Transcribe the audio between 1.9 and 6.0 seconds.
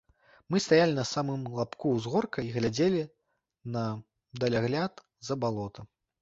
ўзгорка і глядзелі на далягляд за балота.